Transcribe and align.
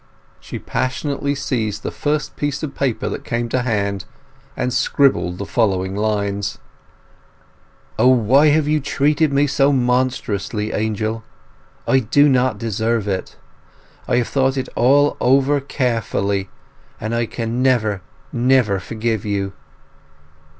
She 0.39 0.57
passionately 0.57 1.35
seized 1.35 1.83
the 1.83 1.91
first 1.91 2.35
piece 2.35 2.63
of 2.63 2.73
paper 2.73 3.07
that 3.07 3.23
came 3.23 3.47
to 3.49 3.61
hand, 3.61 4.05
and 4.57 4.73
scribbled 4.73 5.37
the 5.37 5.45
following 5.45 5.95
lines: 5.95 6.57
O 7.99 8.07
why 8.07 8.47
have 8.47 8.67
you 8.67 8.79
treated 8.79 9.31
me 9.31 9.45
so 9.45 9.71
monstrously, 9.71 10.71
Angel! 10.71 11.23
I 11.87 11.99
do 11.99 12.27
not 12.27 12.57
deserve 12.57 13.07
it. 13.07 13.35
I 14.07 14.15
have 14.15 14.27
thought 14.27 14.57
it 14.57 14.69
all 14.75 15.17
over 15.21 15.59
carefully, 15.59 16.49
and 16.99 17.13
I 17.13 17.27
can 17.27 17.61
never, 17.61 18.01
never 18.33 18.79
forgive 18.79 19.23
you! 19.23 19.53